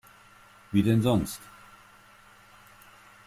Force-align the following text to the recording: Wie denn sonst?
Wie 0.71 0.81
denn 0.81 1.03
sonst? 1.03 1.39